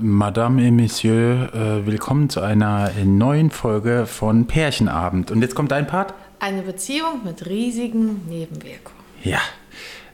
[0.00, 5.30] Madame et Monsieur, äh, willkommen zu einer neuen Folge von Pärchenabend.
[5.30, 6.14] Und jetzt kommt dein Part?
[6.40, 8.98] Eine Beziehung mit riesigen Nebenwirkungen.
[9.24, 9.40] Ja.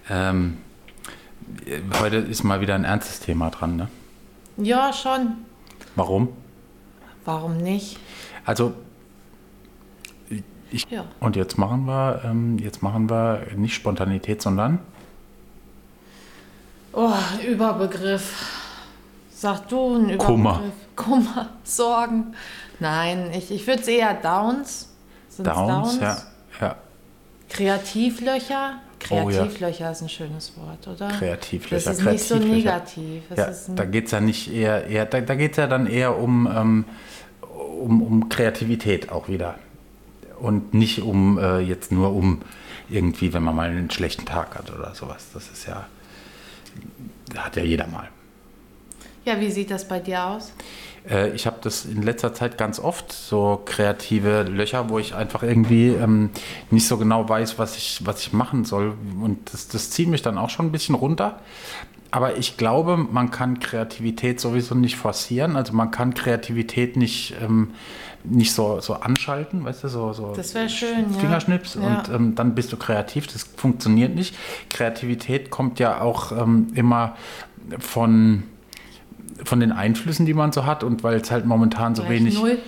[0.09, 0.57] Ähm,
[2.01, 3.89] heute ist mal wieder ein ernstes Thema dran, ne?
[4.57, 5.35] Ja, schon.
[5.97, 6.29] Warum?
[7.25, 7.99] Warum nicht?
[8.47, 8.75] Also,
[10.71, 11.05] ich, Ja.
[11.21, 14.79] und jetzt machen wir, ähm, jetzt machen wir nicht Spontanität, sondern
[16.97, 17.11] Oh,
[17.45, 18.61] Überbegriff.
[19.45, 20.27] Sag du ein Überbegriff.
[20.27, 20.63] Kummer.
[20.97, 22.35] Kummer, Sorgen.
[22.81, 24.89] Nein, ich, ich würde es eher Downs.
[25.29, 26.17] Sind's Downs, ja,
[26.63, 26.77] ja.
[27.51, 28.77] Kreativlöcher.
[29.11, 29.43] Oh, ja.
[29.43, 31.09] Kreativlöcher ist ein schönes Wort, oder?
[31.09, 32.79] Kreativlöcher, Das ist nicht so Kreativlöcher.
[32.79, 33.23] negativ.
[33.37, 36.17] Ja, da geht es ja nicht eher, eher da, da geht es ja dann eher
[36.17, 36.85] um, ähm,
[37.83, 39.57] um, um Kreativität auch wieder.
[40.41, 42.41] Und nicht um äh, jetzt nur um
[42.89, 45.27] irgendwie, wenn man mal einen schlechten Tag hat oder sowas.
[45.35, 45.85] Das ist ja,
[47.37, 48.09] hat ja jeder mal.
[49.25, 50.53] Ja, wie sieht das bei dir aus?
[51.09, 55.43] Äh, ich habe das in letzter Zeit ganz oft, so kreative Löcher, wo ich einfach
[55.43, 56.31] irgendwie ähm,
[56.71, 58.95] nicht so genau weiß, was ich, was ich machen soll.
[59.23, 61.39] Und das, das zieht mich dann auch schon ein bisschen runter.
[62.11, 65.57] Aber ich glaube, man kann Kreativität sowieso nicht forcieren.
[65.57, 67.73] Also man kann Kreativität nicht, ähm,
[68.23, 71.11] nicht so, so anschalten, weißt du, so, so Das schön.
[71.11, 71.81] Fingerschnips Ja.
[71.83, 73.27] und ähm, dann bist du kreativ.
[73.27, 74.37] Das funktioniert nicht.
[74.71, 77.17] Kreativität kommt ja auch ähm, immer
[77.81, 78.45] von,
[79.45, 82.35] von den Einflüssen, die man so hat und weil es halt momentan so Gleich wenig,
[82.39, 82.59] null.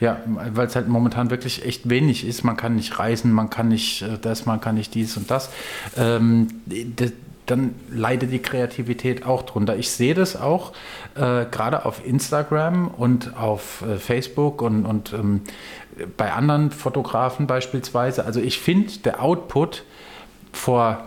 [0.00, 0.18] ja,
[0.52, 2.42] weil es halt momentan wirklich echt wenig ist.
[2.42, 5.50] Man kann nicht reisen, man kann nicht äh, das, man kann nicht dies und das.
[5.96, 7.12] Ähm, d-
[7.46, 9.76] dann leidet die Kreativität auch drunter.
[9.76, 10.72] Ich sehe das auch
[11.14, 15.42] äh, gerade auf Instagram und auf äh, Facebook und, und ähm,
[16.16, 18.24] bei anderen Fotografen beispielsweise.
[18.24, 19.84] Also ich finde, der Output
[20.52, 21.06] vor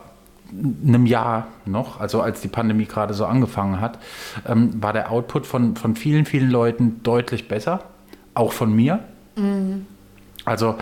[0.51, 3.99] einem Jahr noch, also als die Pandemie gerade so angefangen hat,
[4.47, 7.83] ähm, war der Output von, von vielen, vielen Leuten deutlich besser,
[8.33, 8.99] auch von mir.
[10.45, 10.75] Also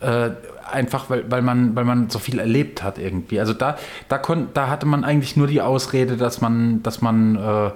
[0.00, 0.30] äh,
[0.70, 3.40] einfach, weil, weil, man, weil man so viel erlebt hat irgendwie.
[3.40, 3.76] Also da,
[4.08, 7.70] da, kon, da hatte man eigentlich nur die Ausrede, dass man, dass man, äh,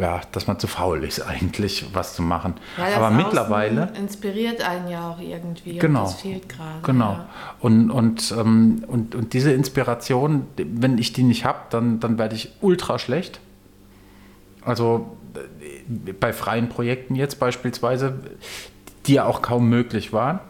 [0.00, 2.54] ja, dass man zu faul ist eigentlich, was zu machen.
[2.76, 3.92] Ja, das Aber Außen mittlerweile.
[3.98, 5.78] inspiriert einen ja auch irgendwie.
[5.78, 6.00] Genau.
[6.00, 6.80] Und das fehlt gerade.
[6.82, 7.12] Genau.
[7.12, 7.28] Ja.
[7.60, 12.34] Und, und, ähm, und, und diese Inspiration, wenn ich die nicht habe, dann, dann werde
[12.34, 13.40] ich ultra schlecht.
[14.62, 18.20] Also äh, bei freien Projekten jetzt beispielsweise,
[19.06, 20.40] die ja auch kaum möglich waren.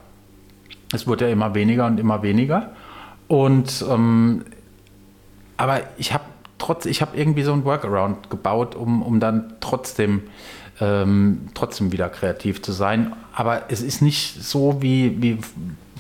[0.93, 2.73] Es wurde ja immer weniger und immer weniger.
[3.29, 4.45] Und ähm,
[5.57, 6.25] aber ich habe
[6.61, 10.23] trotz, ich habe irgendwie so ein Workaround gebaut, um, um dann trotzdem,
[10.81, 13.15] ähm, trotzdem wieder kreativ zu sein.
[13.35, 15.39] Aber es ist nicht so wie, wie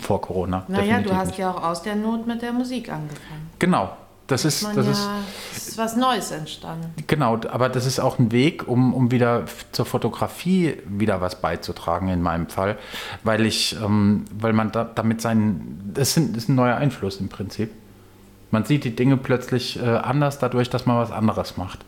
[0.00, 0.64] vor Corona.
[0.68, 1.38] Naja, du hast nicht.
[1.38, 3.50] ja auch aus der Not mit der Musik angefangen.
[3.58, 3.90] Genau.
[4.30, 5.08] Das ist, das ja, ist
[5.56, 6.94] es ist was Neues entstanden.
[7.08, 9.42] Genau, aber das ist auch ein Weg, um, um wieder
[9.72, 12.78] zur Fotografie wieder was beizutragen in meinem Fall,
[13.24, 17.18] weil ich, ähm, weil man da, damit seinen, das, sind, das ist ein neuer Einfluss
[17.18, 17.72] im Prinzip.
[18.50, 21.80] Man sieht die Dinge plötzlich äh, anders dadurch, dass man was anderes macht.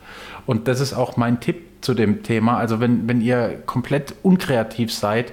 [0.47, 2.57] Und das ist auch mein Tipp zu dem Thema.
[2.57, 5.33] Also wenn, wenn ihr komplett unkreativ seid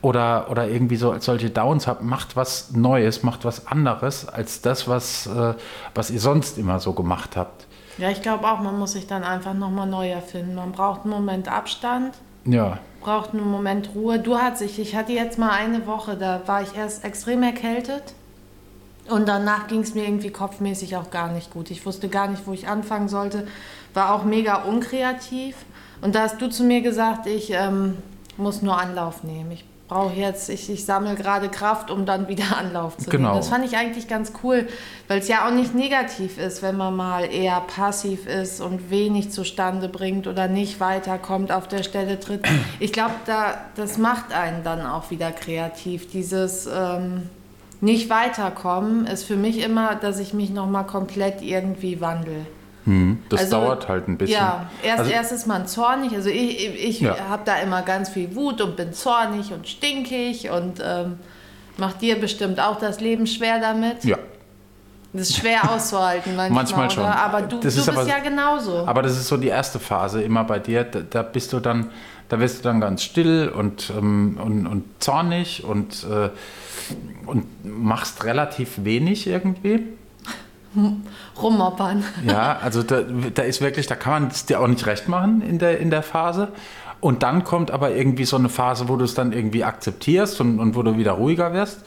[0.00, 4.88] oder, oder irgendwie so solche Downs habt, macht was Neues, macht was anderes als das,
[4.88, 5.54] was, äh,
[5.94, 7.66] was ihr sonst immer so gemacht habt.
[7.98, 10.54] Ja, ich glaube auch, man muss sich dann einfach nochmal neu erfinden.
[10.54, 12.14] Man braucht einen Moment Abstand,
[12.44, 14.18] Ja, braucht einen Moment Ruhe.
[14.18, 18.14] Du hattest, ich, ich hatte jetzt mal eine Woche, da war ich erst extrem erkältet.
[19.08, 21.70] Und danach ging es mir irgendwie kopfmäßig auch gar nicht gut.
[21.70, 23.46] Ich wusste gar nicht, wo ich anfangen sollte.
[23.94, 25.56] War auch mega unkreativ.
[26.00, 27.96] Und da hast du zu mir gesagt, ich ähm,
[28.36, 29.50] muss nur Anlauf nehmen.
[29.50, 33.30] Ich brauche jetzt, ich, ich sammle gerade Kraft, um dann wieder Anlauf zu Genau.
[33.30, 33.40] nehmen.
[33.40, 34.68] Das fand ich eigentlich ganz cool,
[35.08, 39.32] weil es ja auch nicht negativ ist, wenn man mal eher passiv ist und wenig
[39.32, 42.44] zustande bringt oder nicht weiterkommt, auf der Stelle tritt.
[42.78, 46.08] Ich glaube, da, das macht einen dann auch wieder kreativ.
[46.12, 47.28] Dieses ähm,
[47.80, 52.46] nicht weiterkommen ist für mich immer, dass ich mich nochmal komplett irgendwie wandle.
[52.84, 54.36] Hm, das Also, dauert halt ein bisschen.
[54.38, 56.14] Ja, erst, Also- erst ist man zornig.
[56.14, 57.16] Also ich, ich, Ja.
[57.28, 61.18] habe da immer ganz viel Wut und bin zornig und stinkig und ähm,
[61.76, 64.04] macht dir bestimmt auch das Leben schwer damit.
[64.04, 64.16] Ja,
[65.12, 67.02] Das ist schwer auszuhalten manchmal, Manchmal schon.
[67.02, 67.16] Oder?
[67.18, 68.86] Aber du, Das du ist bist aber- ja genauso.
[68.86, 70.84] aber das ist so die erste Phase immer bei dir.
[70.84, 71.90] Da, da bist du dann,
[72.28, 76.30] da wirst du dann ganz still und, ähm, und, und zornig und, äh,
[77.26, 79.82] und machst relativ wenig irgendwie.
[81.40, 82.04] Rummoppern.
[82.26, 83.00] Ja, also da,
[83.34, 85.90] da ist wirklich, da kann man es dir auch nicht recht machen in der, in
[85.90, 86.48] der Phase.
[87.00, 90.60] Und dann kommt aber irgendwie so eine Phase, wo du es dann irgendwie akzeptierst und,
[90.60, 91.80] und wo du wieder ruhiger wirst.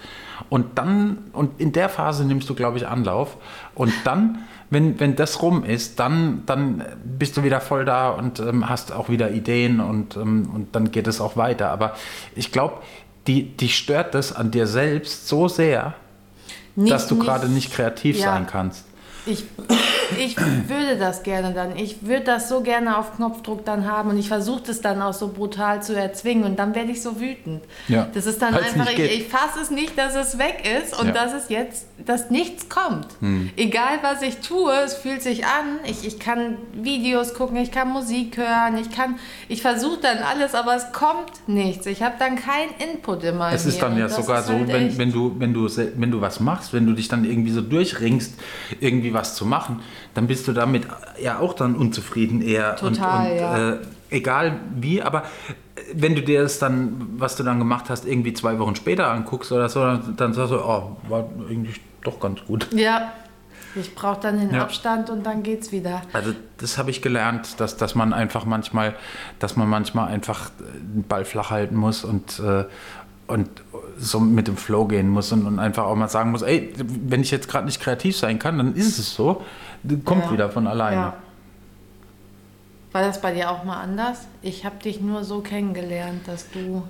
[0.49, 3.37] Und dann, und in der Phase nimmst du, glaube ich, Anlauf.
[3.75, 4.39] Und dann
[4.73, 8.91] wenn, wenn das rum ist, dann, dann bist du wieder voll da und ähm, hast
[8.91, 11.69] auch wieder Ideen und, ähm, und dann geht es auch weiter.
[11.69, 11.95] Aber
[12.35, 12.77] ich glaube,
[13.27, 15.93] die, die stört das an dir selbst so sehr,
[16.75, 18.25] Nicht- dass du gerade nicht kreativ ja.
[18.33, 18.85] sein kannst.
[19.25, 19.45] Ich,
[20.17, 21.75] ich würde das gerne dann.
[21.75, 25.13] Ich würde das so gerne auf Knopfdruck dann haben und ich versuche das dann auch
[25.13, 27.63] so brutal zu erzwingen und dann werde ich so wütend.
[27.87, 28.07] Ja.
[28.13, 31.07] Das ist dann Weil's einfach, ich, ich fasse es nicht, dass es weg ist und
[31.07, 31.13] Ja.
[31.13, 33.07] dass es jetzt, dass nichts kommt.
[33.19, 33.49] Hm.
[33.55, 35.79] Egal was ich tue, es fühlt sich an.
[35.85, 39.15] Ich, ich kann Videos gucken, ich kann Musik hören, ich kann,
[39.47, 41.85] ich versuche dann alles, aber es kommt nichts.
[41.85, 43.51] Ich habe dann keinen Input immer.
[43.51, 46.39] Es ist dann ja sogar so, halt wenn, wenn, du, wenn, du, wenn du was
[46.39, 48.33] machst, wenn du dich dann irgendwie so durchringst,
[48.79, 49.81] irgendwie was zu machen,
[50.13, 50.87] dann bist du damit
[51.21, 52.75] ja auch dann unzufrieden eher.
[52.75, 53.69] Total, und, und, ja.
[53.71, 53.77] äh,
[54.09, 55.23] egal wie, aber
[55.75, 59.09] äh, wenn du dir das dann, was du dann gemacht hast, irgendwie zwei Wochen später
[59.11, 62.67] anguckst oder so, dann, dann sagst du, oh, war eigentlich doch ganz gut.
[62.73, 63.13] Ja,
[63.75, 64.61] ich brauche dann den Ja.
[64.61, 66.01] Abstand und dann geht's wieder.
[66.13, 68.95] Also das habe ich gelernt, dass, dass man einfach manchmal,
[69.39, 72.65] dass man manchmal einfach den Ball flach halten muss und, äh,
[73.25, 73.49] und
[73.97, 77.21] so mit dem Flow gehen muss und, und einfach auch mal sagen muss, ey, wenn
[77.21, 79.41] ich jetzt gerade nicht kreativ sein kann, dann ist es so.
[80.05, 80.31] Kommt Ja.
[80.31, 80.95] wieder von alleine.
[80.95, 81.13] Ja.
[82.91, 84.19] War das bei dir auch mal anders?
[84.41, 86.83] Ich habe dich nur so kennengelernt, dass du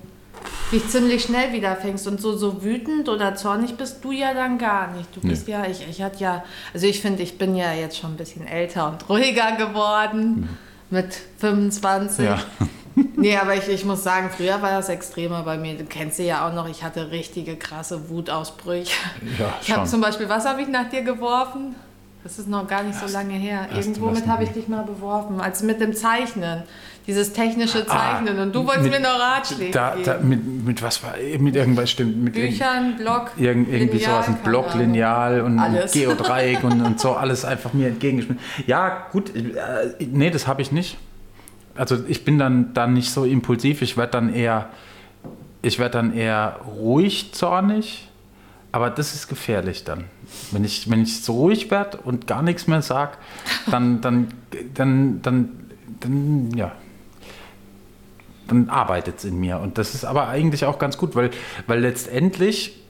[0.70, 4.58] dich ziemlich schnell wieder fängst und so, so wütend oder zornig bist du ja dann
[4.58, 5.08] gar nicht.
[5.16, 6.44] Du bist ja, ich, ich hatte ja,
[6.74, 10.48] also ich finde, ich bin ja jetzt schon ein bisschen älter und ruhiger geworden
[10.90, 12.18] mit 25.
[12.18, 12.24] Mhm.
[12.24, 12.38] Ja.
[13.16, 15.76] Nee, aber ich, ich muss sagen, früher war das extremer bei mir.
[15.76, 18.92] Du kennst sie ja auch noch, ich hatte richtige krasse Wutausbrüche.
[19.36, 21.74] Ja, ich habe zum Beispiel, was habe ich nach dir geworfen?
[22.24, 23.68] Das ist noch gar nicht so lange her.
[23.70, 26.62] hast du Irgendwo was mit habe ich dich mal beworfen, als mit dem Zeichnen.
[27.06, 28.38] Dieses technische Zeichnen.
[28.38, 31.54] und du wolltest Ah, mit- mir noch Ratschläge Da, da, mit, mit was war, mit
[31.54, 34.74] irgendwas stimmt, mit Büchern, Blog, Irgend, irgendwie Lineal, sowas, ein Block.
[34.74, 35.92] Lineal und Alles.
[35.92, 38.42] Geodreieck und, und so alles einfach mir entgegengeschmissen.
[38.66, 39.42] Ja, gut, äh,
[40.00, 40.96] nee, das habe ich nicht.
[41.74, 44.70] Also ich bin dann, dann nicht so impulsiv, ich werde dann eher,
[45.60, 48.08] ich werde dann eher ruhig zornig,
[48.74, 50.06] aber das ist gefährlich dann.
[50.50, 53.12] Wenn ich, wenn ich so ruhig werde und gar nichts mehr sage,
[53.70, 54.34] dann, dann,
[54.74, 55.50] dann, dann,
[56.00, 56.72] dann, ja,
[58.48, 59.60] dann arbeitet es in mir.
[59.60, 61.30] Und das ist aber eigentlich auch ganz gut, weil,
[61.68, 62.83] weil letztendlich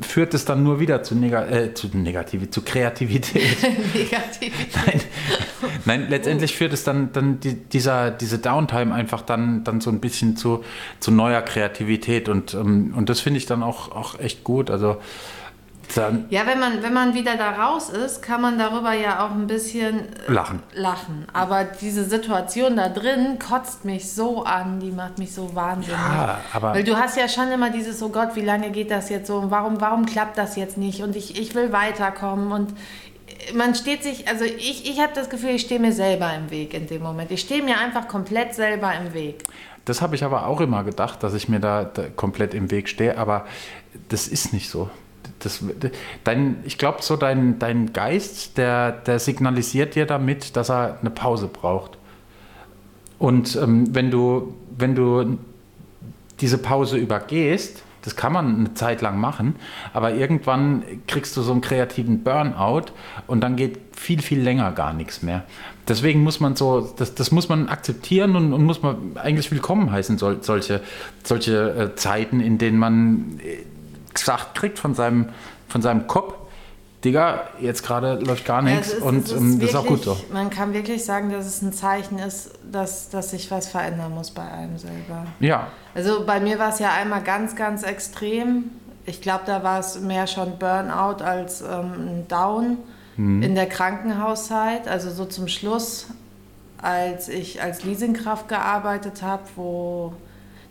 [0.00, 3.62] führt es dann nur wieder zu, Nega äh, zu Negativität, zu Kreativität.
[3.94, 4.72] Negativität.
[4.86, 5.00] Nein,
[5.84, 10.00] nein letztendlich führt es dann, dann die, dieser, diese Downtime einfach dann, dann so ein
[10.00, 10.64] bisschen zu,
[11.00, 12.28] zu neuer Kreativität.
[12.28, 14.70] Und, ähm, und das finde ich dann auch, auch echt gut.
[14.70, 14.98] Also
[15.94, 19.30] dann Ja, wenn man, wenn man wieder da raus ist, kann man darüber ja auch
[19.30, 20.62] ein bisschen äh, lachen.
[20.74, 21.26] lachen.
[21.32, 25.98] Aber diese Situation da drin kotzt mich so an, die macht mich so wahnsinnig.
[25.98, 29.08] Ja, aber Weil du hast ja schon immer dieses, oh Gott, wie lange geht das
[29.08, 29.36] jetzt so?
[29.36, 31.02] Und warum, warum klappt das jetzt nicht?
[31.02, 32.52] Und ich, ich will weiterkommen.
[32.52, 32.74] Und
[33.54, 36.74] man steht sich, also ich, ich habe das Gefühl, ich stehe mir selber im Weg
[36.74, 37.30] in dem Moment.
[37.30, 39.42] Ich stehe mir einfach komplett selber im Weg.
[39.84, 42.88] das habe ich aber auch immer gedacht, dass ich mir da, da komplett im Weg
[42.88, 43.18] stehe.
[43.18, 43.46] Aber
[44.08, 44.90] das ist nicht so.
[45.38, 45.62] Das,
[46.24, 51.10] dein, ich glaube, so dein, dein Geist, der, der signalisiert dir damit, dass er eine
[51.10, 51.98] Pause braucht.
[53.18, 55.38] Und ähm, wenn, du, wenn du
[56.40, 59.56] diese Pause übergehst, das kann man eine Zeit lang machen,
[59.92, 62.92] aber irgendwann kriegst du so einen kreativen Burnout
[63.26, 65.42] und dann geht viel, viel länger gar nichts mehr.
[65.88, 69.90] Deswegen muss man so, das, das muss man akzeptieren und, und muss man eigentlich willkommen
[69.90, 70.82] heißen, sol, solche,
[71.24, 73.64] solche äh, Zeiten, in denen man äh,
[74.16, 75.30] gesagt kriegt von seinem,
[75.68, 76.34] von seinem Kopf,
[77.04, 80.10] Digga, jetzt gerade läuft gar nichts Ja, ist- und ähm, das ist auch gut so.
[80.12, 84.12] wirklich- Man kann wirklich sagen, dass es ein Zeichen ist, dass, dass sich was verändern
[84.12, 85.26] muss bei einem selber.
[85.38, 88.64] Ja, Also bei mir war es ja einmal ganz, ganz extrem.
[89.04, 92.78] Ich glaube, da war es mehr schon Burnout als ähm, ein Down
[93.18, 94.88] in der Krankenhauszeit.
[94.88, 96.06] Also so zum Schluss,
[96.82, 100.12] als ich als Leasingkraft gearbeitet habe, wo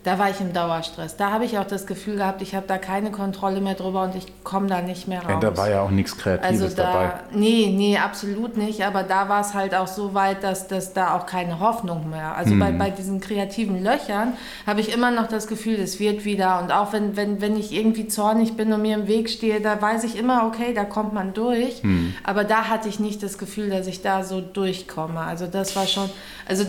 [0.06, 1.18] da war ich im Dauerstress.
[1.18, 4.16] Da habe ich auch das Gefühl gehabt, ich habe da keine Kontrolle mehr drüber und
[4.16, 5.30] ich komme da nicht mehr raus.
[5.32, 7.12] ja, da war ja auch nichts Kreatives Also da, dabei.
[7.34, 8.86] nee, nee, absolut nicht.
[8.86, 12.36] Aber da war es halt auch so weit, dass, dass da auch keine Hoffnung mehr.
[12.36, 12.60] Also Mhm.
[12.60, 14.34] bei, bei diesen kreativen Löchern
[14.68, 16.60] habe ich immer noch das Gefühl, es wird wieder.
[16.62, 19.82] Und auch wenn, wenn, wenn ich irgendwie zornig bin und mir im Weg stehe, da
[19.82, 21.84] weiß ich immer, okay, da kommt man durch.
[21.84, 22.14] Mhm.
[22.24, 25.20] Aber da hatte ich nicht das Gefühl, dass ich da so durchkomme.
[25.20, 26.10] Also das war schon,
[26.48, 26.64] also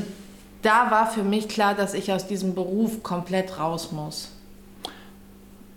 [0.62, 4.30] da war für mich klar, dass ich aus diesem Beruf komplett raus muss.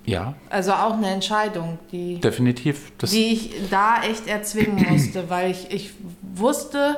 [0.06, 2.92] Ja, Also auch eine Entscheidung, die definitiv.
[2.98, 6.98] Das, die ich da echt erzwingen musste, weil ich, ich wusste,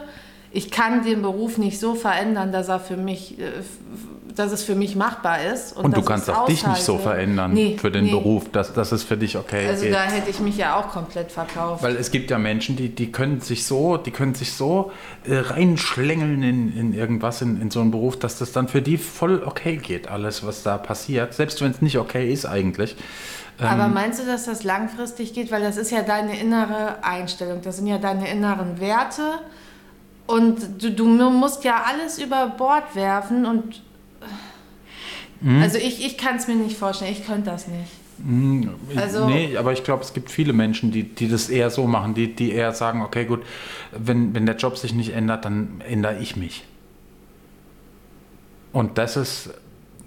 [0.52, 3.52] ich kann den Beruf nicht so verändern, dass er für mich, äh,
[4.36, 5.76] dass es für mich machbar ist.
[5.76, 8.12] Und, und du kannst auch dich nicht so verändern nee, für den nee.
[8.12, 9.70] Beruf, dass, dass es für dich okay ist.
[9.70, 9.94] Also geht.
[9.94, 11.84] da hätte ich mich ja auch komplett verkauft.
[11.84, 14.92] Weil es gibt ja Menschen, die, die können sich so, die können sich so
[15.26, 18.98] äh, reinschlängeln in, in irgendwas, in, in so einen Beruf, dass das dann für die
[18.98, 21.34] voll okay geht, alles, was da passiert.
[21.34, 22.96] Selbst wenn es nicht okay ist eigentlich.
[23.60, 25.52] Aber ähm, meinst du, dass das langfristig geht?
[25.52, 29.40] Weil das ist ja deine innere Einstellung, das sind ja deine inneren Werte.
[30.28, 33.82] Und du, du musst ja alles über Bord werfen und
[35.42, 35.62] Mhm.
[35.62, 37.92] Also ich, ich kann es mir nicht vorstellen, ich könnte das nicht.
[38.20, 38.72] Mhm.
[38.96, 42.14] Also, nee, aber ich glaube, es gibt viele Menschen, die, die das eher so machen,
[42.14, 43.42] die, die eher sagen, okay, gut,
[43.92, 46.64] wenn, wenn der Job sich nicht ändert, dann ändere ich mich.
[48.72, 49.50] Und das ist,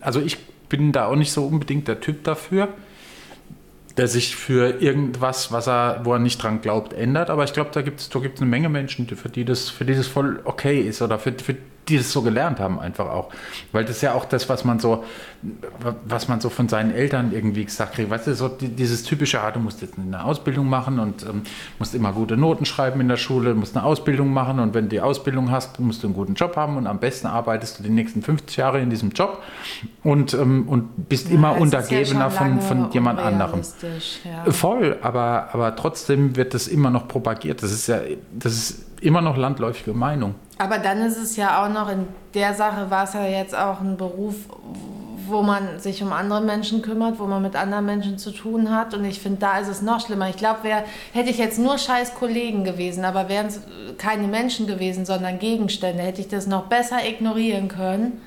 [0.01, 0.39] also ich
[0.69, 2.69] bin da auch nicht so unbedingt der Typ dafür,
[3.97, 7.31] der sich für irgendwas, was er, wo er nicht dran glaubt, ändert.
[7.31, 9.85] Aber ich glaube, da gibt es da gibt's eine Menge Menschen, für die, das, für
[9.85, 11.57] die das voll okay ist oder für, für
[11.89, 13.31] die das so gelernt haben einfach auch.
[13.73, 15.05] Weil das ist ja auch das, was man so,
[16.07, 18.11] was man so von seinen Eltern irgendwie gesagt kriegt.
[18.11, 21.43] Weißt du, so dieses typische, ah, du musst jetzt eine Ausbildung machen und ähm,
[21.79, 24.91] musst immer gute Noten schreiben in der Schule, musst eine Ausbildung machen und wenn du
[24.91, 27.91] die Ausbildung hast, musst du einen guten Job haben und am besten arbeitest du die
[27.91, 29.43] nächsten 50 Jahre in diesem Job
[30.03, 33.61] und, ähm, und bist ja, immer Untergebener ja von, von jemand anderem.
[34.25, 34.51] Ja.
[34.51, 37.63] Voll, aber, aber trotzdem wird das immer noch propagiert.
[37.63, 38.01] Das ist ja,
[38.33, 40.35] das ist immer noch landläufige Meinung.
[40.59, 43.81] Aber dann ist es ja auch noch, in der Sache war es ja jetzt auch
[43.81, 44.37] ein Beruf,
[45.27, 48.95] wo man sich um andere Menschen kümmert, wo man mit anderen Menschen zu tun hat.
[48.95, 50.29] Und ich finde, da ist es noch schlimmer.
[50.29, 50.69] Ich glaube,
[51.13, 53.61] hätte ich jetzt nur scheiß Kollegen gewesen, aber wären es
[53.99, 58.21] keine Menschen gewesen, sondern Gegenstände, hätte ich das noch besser ignorieren können.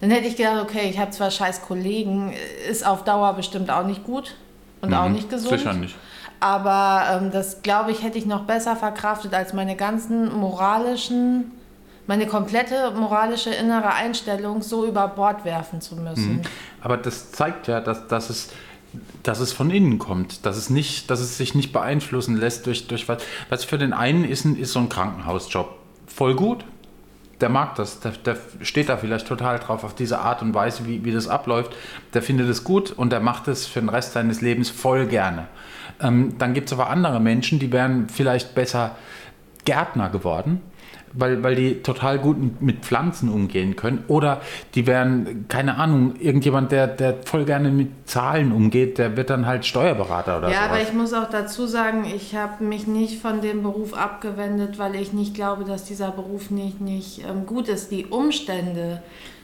[0.00, 2.32] Dann hätte ich gedacht, okay, ich habe zwar scheiß Kollegen,
[2.68, 4.34] ist auf Dauer bestimmt auch nicht gut
[4.80, 5.58] und mhm, auch nicht gesund.
[5.58, 5.94] Sicher nicht.
[6.40, 11.52] Aber ähm, das, glaube ich, hätte ich noch besser verkraftet als meine ganzen moralischen,
[12.06, 16.36] meine komplette moralische innere Einstellung so über Bord werfen zu müssen.
[16.36, 16.42] Mhm.
[16.80, 18.50] Aber das zeigt ja, dass, dass es
[19.22, 22.88] dass es von innen kommt, dass es nicht, dass es sich nicht beeinflussen lässt durch,
[22.88, 23.22] durch was.
[23.48, 25.74] Was für den einen ist, ist so ein Krankenhausjob
[26.06, 26.64] voll gut.
[27.40, 30.86] Der mag das, der, der, steht da vielleicht total drauf, auf diese Art und Weise,
[30.86, 31.74] wie, wie das abläuft.
[32.14, 35.48] Der findet es gut und der macht es für den Rest seines Lebens voll gerne.
[36.00, 38.96] Ähm, dann gibt es aber andere Menschen, die wären vielleicht besser
[39.64, 40.60] Gärtner geworden,
[41.14, 44.04] weil, weil die total gut mit Pflanzen umgehen können.
[44.08, 44.40] Oder
[44.74, 49.46] die wären, keine Ahnung, irgendjemand, der, der voll gerne mit Zahlen umgeht, der wird dann
[49.46, 50.52] halt Steuerberater oder so.
[50.52, 50.70] Ja, sowas.
[50.70, 54.94] aber ich muss auch dazu sagen, ich habe mich nicht von dem Beruf abgewendet, weil
[54.94, 57.90] ich nicht glaube, dass dieser Beruf nicht, nicht ähm, gut ist.
[57.90, 59.02] Die Umstände,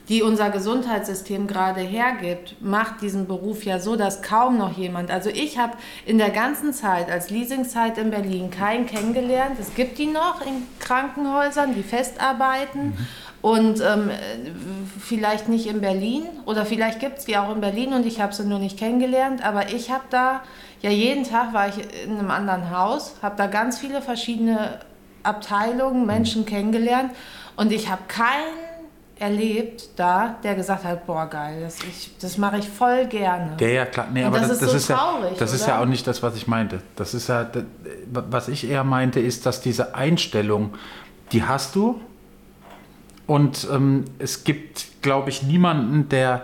[0.08, 5.28] die unser Gesundheitssystem gerade hergibt, macht diesen Beruf ja so, dass kaum noch jemand, also
[5.28, 5.74] ich habe
[6.06, 9.56] in der ganzen Zeit als Leasingzeit in Berlin keinen kennengelernt.
[9.60, 12.86] Es gibt die noch in Krankenhäusern, die festarbeiten.
[12.86, 13.06] Mhm.
[13.40, 14.10] Und ähm,
[14.98, 18.34] vielleicht nicht in Berlin oder vielleicht gibt es die auch in Berlin und ich habe
[18.34, 19.46] sie nur nicht kennengelernt.
[19.46, 20.42] Aber ich habe da,
[20.82, 24.80] ja jeden Tag war ich in einem anderen Haus, habe da ganz viele verschiedene
[25.22, 26.46] Abteilungen, Menschen mhm.
[26.46, 27.12] kennengelernt
[27.54, 28.67] und ich habe keinen
[29.18, 31.76] erlebt da, der gesagt hat, boah geil, das,
[32.20, 33.56] das mache ich voll gerne.
[33.60, 34.06] Ja, ja, klar.
[34.12, 36.06] Nee, aber das, das, ist, das so ist traurig, ja, das ist ja auch nicht
[36.06, 36.82] das, was ich meinte.
[36.96, 37.50] Das ist ja,
[38.12, 40.74] was ich eher meinte, ist, dass diese Einstellung,
[41.32, 42.00] die hast du
[43.26, 46.42] und ähm, es gibt, glaube ich, niemanden, der,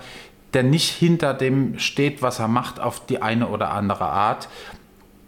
[0.53, 4.49] der nicht hinter dem steht, was er macht, auf die eine oder andere Art.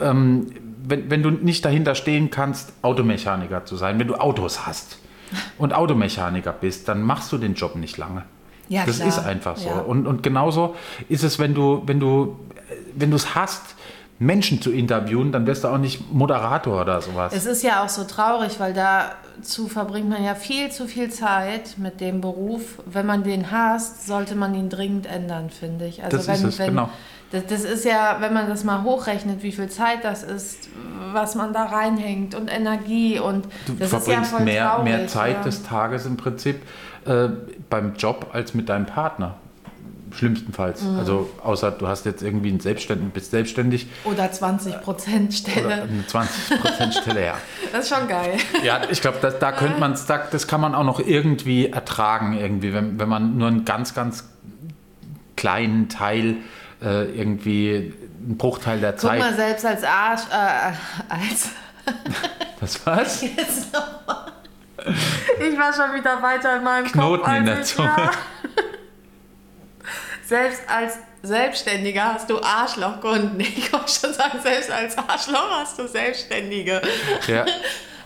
[0.00, 0.49] Ähm,
[0.85, 4.99] wenn, wenn du nicht dahinter stehen kannst, Automechaniker zu sein, wenn du Autos hast
[5.59, 8.25] und Automechaniker bist, dann machst du den Job nicht lange.
[8.68, 9.09] Ja, das klar.
[9.09, 9.68] ist einfach so.
[9.68, 9.78] Ja.
[9.80, 10.75] Und, und genauso
[11.09, 12.38] ist es, wenn du, wenn du,
[12.95, 13.75] wenn du es hast,
[14.18, 17.32] Menschen zu interviewen, dann wirst du auch nicht Moderator oder sowas.
[17.35, 21.76] Es ist ja auch so traurig, weil dazu verbringt man ja viel zu viel Zeit
[21.76, 22.80] mit dem Beruf.
[22.87, 26.02] Wenn man den hasst, sollte man ihn dringend ändern, finde ich.
[26.02, 26.88] Also das wenn, ist es, wenn, genau.
[27.32, 30.68] Das, das, ist ja, wenn man das mal hochrechnet, wie viel Zeit das ist,
[31.12, 35.37] was man da reinhängt und Energie und du das verbringst ja mehr, traurig, mehr Zeit
[35.37, 35.42] ja.
[35.42, 36.62] des Tages im Prinzip
[37.04, 37.28] äh,
[37.68, 39.35] beim Job als mit deinem Partner.
[40.13, 40.83] Schlimmstenfalls.
[40.83, 40.99] Mhm.
[40.99, 43.87] Also außer du hast jetzt irgendwie einen Selbstständigen, bist selbstständig.
[44.05, 45.67] Oder 20 Prozent Stelle.
[45.67, 47.35] Oder eine 20 Prozent Stelle, ja.
[47.73, 48.37] Das ist schon geil.
[48.63, 52.39] Ja, ich glaube, da, da könnte man da, das kann man auch noch irgendwie ertragen,
[52.39, 54.25] irgendwie, wenn, wenn man nur einen ganz, ganz
[55.37, 56.37] kleinen Teil
[56.83, 57.95] äh, irgendwie
[58.25, 59.21] einen Bruchteil der Zeit.
[59.21, 60.73] Guck mal, selbst als Arsch, äh,
[61.09, 61.51] als.
[62.61, 63.23] das was?
[63.23, 64.33] Jetzt nochmal.
[65.39, 67.37] Ich war schon wieder weiter in meinem Knoten Kopf.
[67.37, 67.89] in der Zunge.
[67.97, 68.11] Ja.
[70.26, 73.40] Selbst als Selbstständiger hast du Arschlochkunden.
[73.40, 76.80] Ich wollte schon sagen, selbst als Arschloch hast du Selbstständige.
[77.26, 77.45] Ja.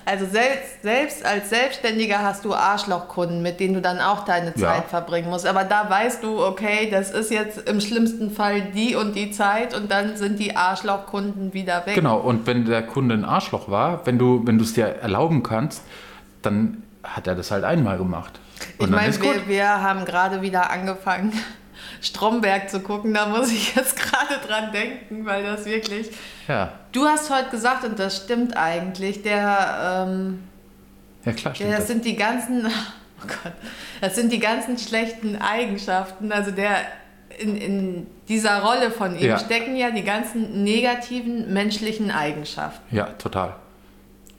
[0.06, 4.60] Also selbst, selbst als Selbstständiger hast du Arschlochkunden, mit denen du dann auch deine Zeit
[4.62, 4.82] Ja.
[4.88, 5.46] verbringen musst.
[5.46, 9.72] Aber da weißt du, okay, das ist jetzt im schlimmsten Fall die und die Zeit
[9.74, 11.94] und dann sind die Arschlochkunden wieder weg.
[11.94, 15.42] Genau, und wenn der Kunde ein Arschloch war, wenn du wenn du es dir erlauben
[15.44, 15.82] kannst,
[16.42, 18.40] dann hat er das halt einmal gemacht.
[18.78, 21.32] Und Ich meine, wir, wir haben gerade wieder angefangen,
[22.00, 23.12] Stromberg zu gucken.
[23.14, 26.11] Da muss ich jetzt gerade dran denken, weil das wirklich.
[26.49, 30.07] Ja, Du hast heute gesagt, und das stimmt eigentlich, der.
[30.09, 30.42] Ähm,
[31.25, 31.88] ja klar, stimmt Ja, das das.
[31.95, 32.66] sind die ganzen,
[33.23, 33.52] oh Gott,
[34.00, 36.33] das sind die ganzen schlechten Eigenschaften.
[36.33, 36.76] Also der
[37.38, 39.38] in, in dieser Rolle von ihm Ja.
[39.38, 42.95] stecken ja die ganzen negativen menschlichen Eigenschaften.
[42.95, 43.54] Ja, total.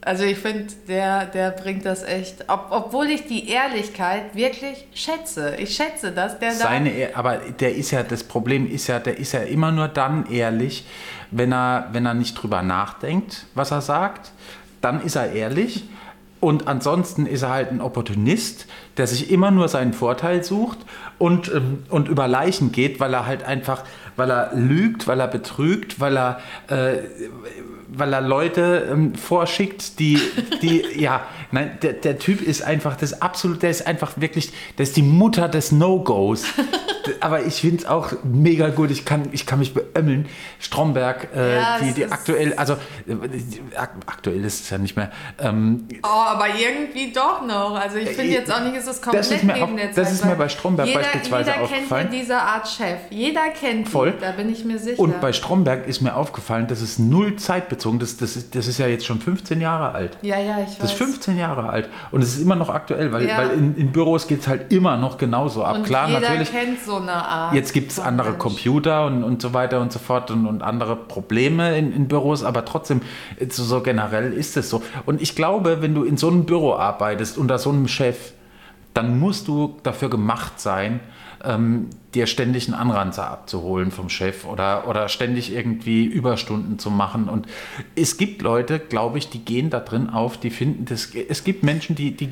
[0.04, 5.54] Also ich finde, der, der bringt das echt, ob, obwohl ich die Ehrlichkeit wirklich schätze.
[5.58, 9.18] Ich schätze das, der Seine, Ehr- aber der ist ja, das Problem ist ja, der
[9.18, 10.84] ist ja immer nur dann ehrlich,
[11.30, 14.32] wenn er, wenn er nicht drüber nachdenkt, was er sagt.
[14.80, 15.84] Dann ist er ehrlich.
[16.40, 18.66] Und ansonsten ist er halt ein Opportunist,
[18.96, 20.78] der sich immer nur seinen Vorteil sucht
[21.18, 23.84] und, ähm, und über Leichen geht, weil er halt einfach,
[24.16, 26.98] weil er lügt, weil er betrügt, weil er, äh,
[27.88, 30.18] weil er Leute ähm, vorschickt, die,
[30.62, 34.84] die ja, nein, der, der Typ ist einfach das absolut, der ist einfach wirklich, der
[34.84, 36.44] ist die Mutter des No-Gos.
[37.20, 40.28] Aber ich finde es auch mega gut, ich kann, ich kann mich beömmeln.
[40.60, 42.74] Stromberg, äh, Ja, die, die aktuell, also
[43.08, 45.10] äh, ak aktuell ist es ja nicht mehr.
[45.40, 47.74] Ähm, Oh, aber irgendwie doch noch.
[47.74, 49.86] Also ich finde jetzt auch nicht, ist es komplett Das ist mir neben auch- der
[49.88, 50.12] das Zeit.
[50.12, 52.02] ist mir bei Stromberg jeder, beispielsweise jeder aufgefallen.
[52.08, 52.98] kennt ja diese Art Chef.
[53.10, 54.01] Jeder kennt Voll.
[54.08, 55.00] Ihn, da bin ich mir sicher.
[55.00, 57.98] und bei Stromberg ist mir aufgefallen, das ist null zeitbezogen.
[57.98, 60.16] Das, das, ist, das ist ja jetzt schon 15 Jahre alt.
[60.22, 60.78] ja, ja, ich weiß.
[60.78, 63.38] Das ist 15 Jahre alt und es ist immer noch aktuell, weil, Ja.
[63.38, 65.76] weil in, in Büros geht es halt immer noch genauso ab.
[65.76, 66.50] Und Klar, jeder natürlich.
[66.50, 67.54] kennt so eine Art.
[67.54, 68.38] Jetzt gibt es andere Mensch.
[68.42, 72.44] Computer und, und so weiter und so fort und, und andere Probleme in, in Büros,
[72.44, 73.00] aber trotzdem,
[73.50, 74.82] so, so generell ist es so.
[75.06, 78.32] Und ich glaube, wenn du in so einem Büro arbeitest, unter so einem Chef,
[78.94, 81.00] dann musst du dafür gemacht sein,
[81.44, 87.28] ähm, dir ständig einen Anranzer abzuholen vom Chef oder, oder ständig irgendwie Überstunden zu machen.
[87.28, 87.46] Und
[87.94, 91.08] es gibt Leute, glaube ich, die gehen da drin auf, die finden das.
[91.14, 92.30] Es gibt Menschen, die, die,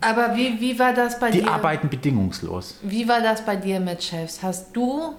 [0.00, 1.50] Aber wie, wie war das bei die dir?
[1.50, 2.78] arbeiten bedingungslos.
[2.82, 4.42] Wie war das bei dir mit Chefs?
[4.42, 5.14] Hast du,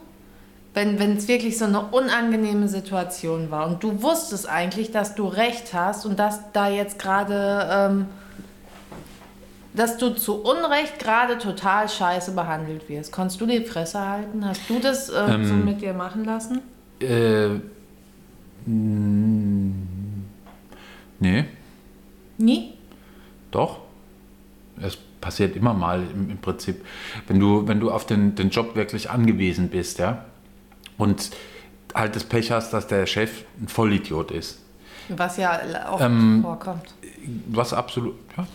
[0.73, 5.25] wenn wenn es wirklich so eine unangenehme Situation war und du wusstest eigentlich, dass du
[5.27, 8.05] recht hast und dass da jetzt gerade, ähm,
[9.73, 14.45] dass du zu Unrecht gerade total scheiße behandelt wirst, konntest du die Fresse halten?
[14.45, 16.61] Hast du das ähm, so mit dir machen lassen?
[16.99, 17.59] Äh,
[21.19, 21.45] nee.
[22.37, 22.73] Nie?
[23.51, 23.79] Doch.
[24.81, 26.85] Es passiert immer mal im, im Prinzip.
[27.27, 30.25] Wenn du, wenn du auf den, den Job wirklich angewiesen bist, ja,
[30.97, 31.31] und
[31.93, 34.59] halt das Pech hast, dass der Chef ein Vollidiot ist.
[35.09, 36.93] Was ja auch Ähm, vorkommt.
[37.47, 38.45] Was absolut, ja,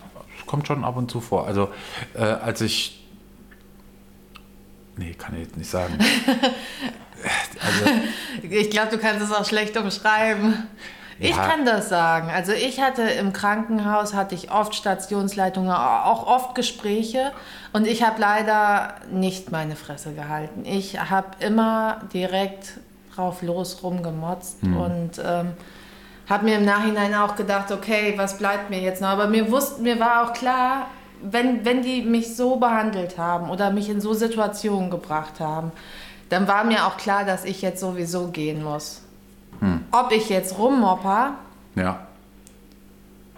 [0.55, 1.47] kommt schon ab und zu vor.
[1.49, 1.71] Also,
[2.15, 3.05] äh, als ich.
[4.97, 5.99] Nee, kann ich jetzt nicht sagen.
[7.61, 7.91] also,
[8.49, 10.69] Ich glaube, du kannst es auch schlecht umschreiben.
[11.19, 11.49] Ich Ja.
[11.49, 12.29] kann das sagen.
[12.31, 17.33] Also ich hatte im Krankenhaus, hatte ich oft Stationsleitungen, auch oft Gespräche
[17.73, 20.65] und ich habe leider nicht meine Fresse gehalten.
[20.65, 22.79] Ich habe immer direkt
[23.15, 25.53] drauf los rumgemotzt und ähm,
[26.29, 29.09] habe mir im Nachhinein auch gedacht, okay, was bleibt mir jetzt noch?
[29.09, 30.87] Aber mir, wusste, mir war auch klar,
[31.23, 35.73] wenn, wenn die mich so behandelt haben oder mich in so Situationen gebracht haben,
[36.29, 39.03] dann war mir auch klar, dass ich jetzt sowieso gehen muss.
[39.93, 41.35] Ob ich jetzt rummopper
[41.75, 42.07] ja.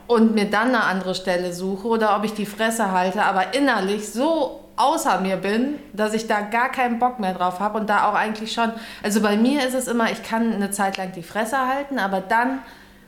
[0.06, 4.12] und mir dann eine andere Stelle suche oder ob ich die Fresse halte, aber innerlich
[4.12, 8.08] so außer mir bin, dass ich da gar keinen Bock mehr drauf habe und da
[8.08, 11.22] auch eigentlich schon, also bei mir ist es immer, ich kann eine Zeit lang die
[11.22, 12.60] Fresse halten, aber dann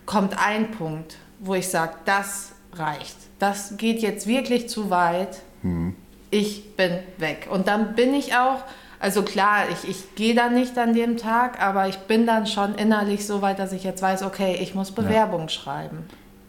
[0.07, 3.16] kommt ein Punkt, wo ich sage, das reicht.
[3.38, 5.40] Das geht jetzt wirklich zu weit.
[6.31, 7.48] Ich bin weg.
[7.50, 8.62] Und dann bin ich auch,
[9.00, 12.74] also klar, ich, ich gehe dann nicht an dem Tag, aber ich bin dann schon
[12.74, 16.09] innerlich so weit, dass ich jetzt weiß, okay, ich muss Bewerbung schreiben.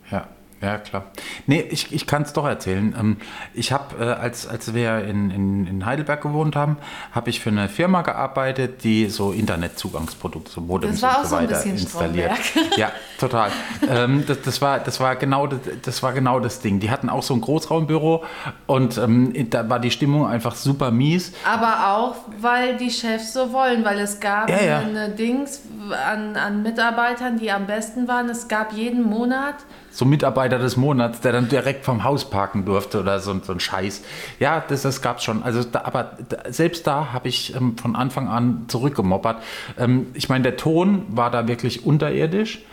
[0.10, 0.28] Ja,
[0.62, 1.06] ja, klar.
[1.48, 2.96] Nee, ich, ich kann es doch erzählen.
[3.00, 3.18] Ähm,
[3.54, 6.78] ich habe, äh, als, als wir in, in, in Heidelberg gewohnt haben,
[7.12, 11.24] habe ich für eine Firma gearbeitet, die so Internetzugangsprodukte, so Modems Das war und auch
[11.24, 12.38] so so weiter bisschen installiert.
[12.38, 12.78] Stromberg.
[12.78, 13.52] Ja, total.
[13.90, 16.80] ähm, das, das, war, das, war genau das, das war genau das Ding.
[16.80, 18.24] Die hatten auch so ein Großraumbüro
[18.68, 21.34] und ähm, da war die Stimmung einfach super mies.
[21.46, 24.80] Aber auch, weil die Chefs so wollen, weil es gab Ja, ja.
[24.80, 28.30] eine Dings an, an Mitarbeitern, die am besten waren.
[28.30, 29.56] Es gab jeden Monat
[29.92, 33.60] So Mitarbeiter des Monats, der dann direkt vom Haus parken durfte oder so, so ein
[33.60, 34.04] Scheiß.
[34.40, 35.44] Ja, das, das gab es schon.
[35.44, 39.42] Also, da, aber da, selbst da habe ich ähm, von Anfang an zurückgemoppert.
[39.78, 42.64] Ähm, ich meine, der Ton war da wirklich unterirdisch.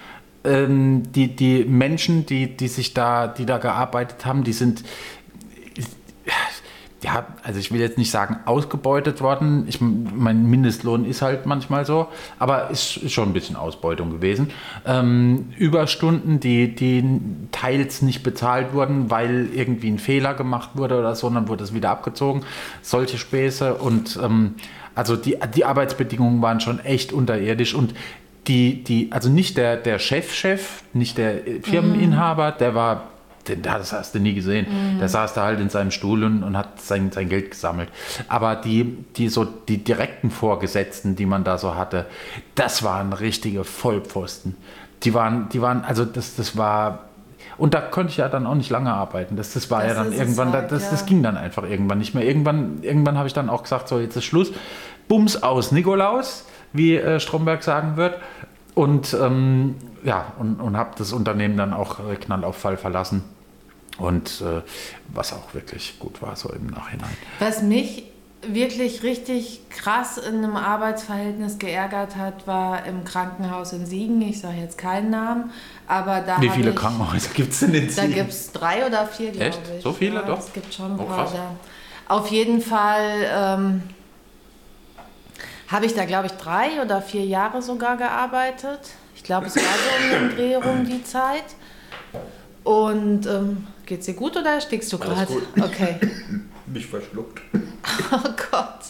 [0.46, 4.84] ähm, die, die Menschen, die, die sich da, die da gearbeitet haben, die sind
[7.06, 9.64] ja, also ich will jetzt nicht sagen ausgebeutet worden.
[9.68, 12.08] Ich, mein Mindestlohn ist halt manchmal so,
[12.40, 14.50] aber ist, ist schon ein bisschen Ausbeutung gewesen.
[14.84, 17.20] Ähm, Überstunden, die, die
[17.52, 21.72] teils nicht bezahlt wurden, weil irgendwie ein Fehler gemacht wurde oder so, dann wurde es
[21.72, 22.42] wieder abgezogen.
[22.82, 24.56] Solche Späße und ähm,
[24.96, 27.94] also die, die Arbeitsbedingungen waren schon echt unterirdisch und
[28.48, 30.60] die, die, also nicht der, der Chefchef, -Chef,
[30.92, 33.04] nicht der Firmeninhaber, der war
[33.54, 34.66] das hast du nie gesehen.
[34.68, 34.98] Mhm.
[34.98, 37.88] Der saß da halt in seinem Stuhl und, und hat sein, sein Geld gesammelt.
[38.28, 42.06] Aber die, die so die direkten Vorgesetzten, die man da so hatte,
[42.54, 44.56] das waren richtige Vollpfosten.
[45.02, 47.06] Die waren, die waren, also das, das war
[47.58, 49.36] und da konnte ich ja dann auch nicht lange arbeiten.
[49.36, 50.90] Das, das war das ja dann irgendwann, halt, das, ja.
[50.90, 52.24] das ging dann einfach irgendwann nicht mehr.
[52.24, 54.52] Irgendwann, irgendwann habe ich dann auch gesagt, so jetzt ist Schluss.
[55.08, 58.18] Bums aus Nikolaus, wie äh, Stromberg sagen wird.
[58.74, 63.24] Und ähm, ja, und, und habe das Unternehmen dann auch äh, knall auf Fall verlassen.
[63.98, 64.62] Und äh,
[65.08, 67.16] was auch wirklich gut war, so im Nachhinein.
[67.38, 68.04] Was mich
[68.42, 74.20] wirklich richtig krass in einem Arbeitsverhältnis geärgert hat, war im Krankenhaus in Siegen.
[74.22, 75.50] Ich sage jetzt keinen Namen,
[75.88, 76.40] aber da.
[76.40, 78.10] Wie viele ich, Krankenhäuser gibt es denn in Siegen?
[78.10, 79.82] Da gibt es drei oder vier, glaube ich.
[79.82, 80.38] So viele ja, doch?
[80.38, 81.56] Es gibt schon ein oh, paar.
[82.08, 83.82] Auf jeden Fall ähm,
[85.68, 88.80] habe ich da, glaube ich, drei oder vier Jahre sogar gearbeitet.
[89.16, 91.56] Ich glaube, es war so um den Dreh rum die Zeit.
[92.62, 95.32] Und ähm, Geht's dir gut oder stickst du gerade?
[95.60, 95.98] Okay.
[96.66, 97.40] mich verschluckt.
[98.10, 98.80] Oh Gott.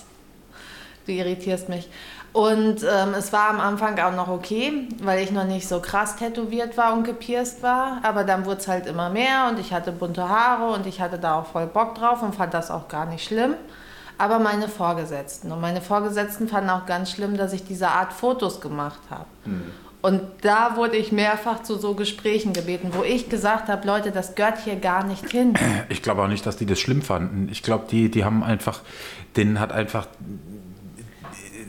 [1.06, 1.88] Du irritierst mich.
[2.32, 6.16] Und ähm, es war am Anfang auch noch okay, weil ich noch nicht so krass
[6.16, 8.00] tätowiert war und gepierst war.
[8.02, 11.18] Aber dann wurde es halt immer mehr und ich hatte bunte Haare und ich hatte
[11.18, 13.54] da auch voll Bock drauf und fand das auch gar nicht schlimm.
[14.18, 18.60] Aber meine Vorgesetzten und meine Vorgesetzten fanden auch ganz schlimm, dass ich diese Art Fotos
[18.60, 19.26] gemacht habe.
[19.44, 19.72] Mhm.
[20.06, 24.36] Und da wurde ich mehrfach zu so Gesprächen gebeten, wo ich gesagt habe, Leute, das
[24.36, 25.54] gehört hier gar nicht hin.
[25.88, 27.48] Ich glaube auch nicht, dass die das schlimm fanden.
[27.50, 28.82] Ich glaube, die, die haben einfach,
[29.34, 30.06] denen hat einfach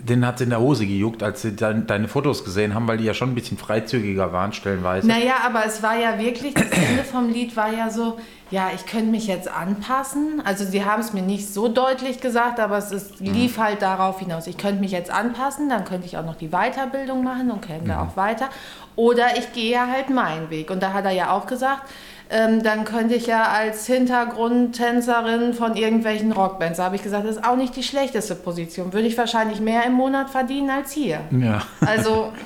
[0.10, 2.98] denen hat es in der Hose gejuckt, als sie dein, deine Fotos gesehen haben, weil
[2.98, 5.08] die ja schon ein bisschen freizügiger waren, stellenweise.
[5.08, 8.18] Naja, aber es war ja wirklich, das Ende vom Lied war ja so,
[8.50, 10.42] ja, ich könnte mich jetzt anpassen.
[10.46, 13.34] Also sie haben es mir nicht so deutlich gesagt, aber es ist, mhm.
[13.34, 14.48] lief halt darauf hinaus.
[14.48, 17.82] Ich könnte mich jetzt anpassen, dann könnte ich auch noch die Weiterbildung machen und käme
[17.82, 17.88] mhm.
[17.88, 18.50] da auch weiter.
[18.96, 20.72] Oder ich gehe halt meinen Weg.
[20.72, 21.84] Und da hat er ja auch gesagt,
[22.30, 27.38] ähm, dann könnte ich ja als Hintergrundtänzerin von irgendwelchen Rockbands, da habe ich gesagt, das
[27.38, 28.94] ist auch nicht die schlechteste Position.
[28.94, 31.22] Würde ich wahrscheinlich mehr im Monat verdienen als hier.
[31.32, 31.62] Ja.
[31.82, 32.34] Also.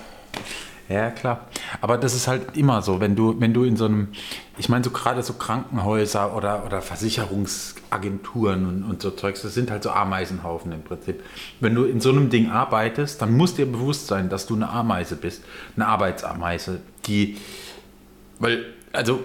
[0.90, 1.48] Ja, klar.
[1.80, 4.10] Aber das ist halt immer so, wenn du, wenn du in so einem,
[4.58, 9.72] ich meine, so gerade so Krankenhäuser oder, oder Versicherungsagenturen und, und so Zeugs, das sind
[9.72, 11.24] halt so Ameisenhaufen im Prinzip.
[11.62, 14.70] Wenn du in so einem Ding arbeitest, dann muss dir bewusst sein, dass du eine
[14.70, 15.46] Ameise bist,
[15.78, 17.38] eine Arbeitsameise, die,
[18.40, 19.22] weil, also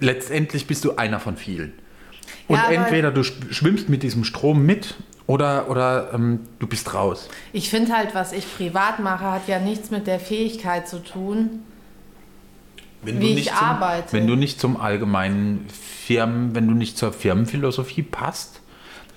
[0.00, 1.72] letztendlich bist du einer von vielen.
[2.48, 4.94] Und ja, entweder du schwimmst mit diesem Strom mit
[5.26, 7.28] oder, oder ähm, du bist raus.
[7.52, 11.64] Ich finde halt, was ich privat mache, hat ja nichts mit der Fähigkeit zu tun,
[13.02, 14.12] wenn wie ich zum, arbeite.
[14.12, 18.60] Wenn du nicht zum allgemeinen Firmen, wenn du nicht zur Firmenphilosophie passt,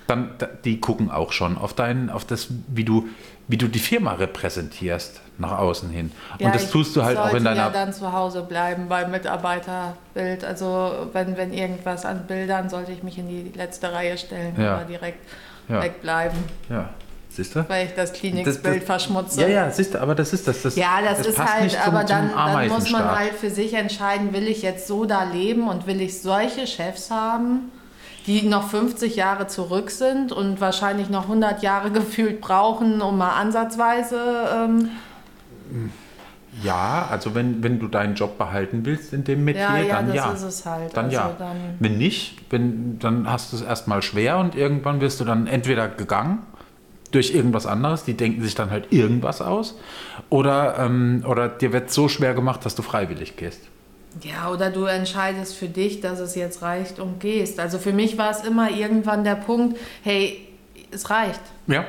[0.06, 0.30] dann
[0.64, 3.08] die gucken auch schon auf dein, auf das, wie du,
[3.50, 6.12] wie du die Firma repräsentierst nach außen hin.
[6.38, 7.56] Ja, und das tust du halt auch in deiner.
[7.56, 10.44] Ja, dann zu Hause bleiben beim Mitarbeiterbild.
[10.44, 14.76] Also wenn, wenn irgendwas an Bildern, sollte ich mich in die letzte Reihe stellen ja.
[14.76, 15.28] oder direkt
[15.68, 15.82] ja.
[15.82, 16.38] wegbleiben.
[16.68, 16.90] Ja.
[17.28, 17.68] Siehst du?
[17.68, 19.42] Weil ich das Klinikbild verschmutze.
[19.42, 20.62] Ja, ja, siehst du, aber das ist das.
[20.62, 23.74] das ja, das, das ist halt, zum, aber dann, dann muss man halt für sich
[23.74, 27.70] entscheiden, will ich jetzt so da leben und will ich solche Chefs haben?
[28.26, 33.40] Die noch 50 Jahre zurück sind und wahrscheinlich noch 100 Jahre gefühlt brauchen, um mal
[33.40, 34.20] ansatzweise.
[34.54, 34.90] Ähm
[36.62, 40.12] ja, also wenn, wenn du deinen Job behalten willst in dem Metier, ja, ja, dann
[40.12, 40.32] ja.
[40.32, 40.96] Ist es halt.
[40.96, 41.36] Dann also ja.
[41.38, 45.46] Dann wenn nicht, wenn, dann hast du es erstmal schwer und irgendwann wirst du dann
[45.46, 46.40] entweder gegangen
[47.12, 49.78] durch irgendwas anderes, die denken sich dann halt irgendwas aus,
[50.28, 53.62] oder, ähm, oder dir wird so schwer gemacht, dass du freiwillig gehst.
[54.22, 57.60] Ja, oder du entscheidest für dich, dass es jetzt reicht und gehst.
[57.60, 60.48] Also für mich war es immer irgendwann der Punkt, hey,
[60.90, 61.40] es reicht.
[61.66, 61.84] Ja,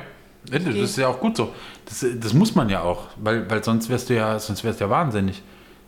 [0.50, 1.52] das ist ja auch gut so.
[1.84, 4.84] Das, das muss man ja auch, weil, weil sonst wärst du ja, sonst wärst du
[4.84, 5.42] ja wahnsinnig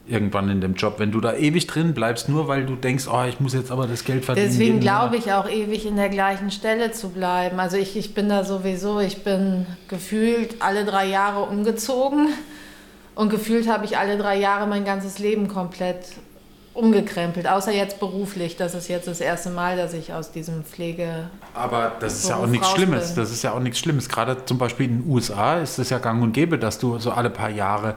[0.06, 3.24] irgendwann in dem Job, wenn du da ewig drin bleibst, nur weil du denkst, oh,
[3.26, 4.48] ich muss jetzt aber das Geld verdienen.
[4.48, 7.58] Deswegen glaube ich auch ewig in der gleichen Stelle zu bleiben.
[7.58, 12.28] Also ich, ich bin da sowieso, ich bin gefühlt alle drei Jahre umgezogen
[13.14, 16.06] und gefühlt habe ich alle drei Jahre mein ganzes Leben komplett
[16.74, 18.56] umgekrempelt, außer jetzt beruflich.
[18.56, 21.30] Das ist jetzt das erste Mal, dass ich aus diesem Pflege.
[21.54, 23.14] Aber das ist ja auch nichts Schlimmes.
[23.14, 23.22] Bin.
[23.22, 24.08] Das ist ja auch nichts Schlimmes.
[24.08, 27.12] Gerade zum Beispiel in den USA ist es ja gang und gäbe, dass du so
[27.12, 27.94] alle paar Jahre